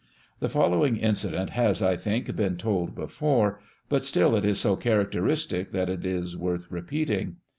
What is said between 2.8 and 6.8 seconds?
before, but still it is so characteristic that it is worth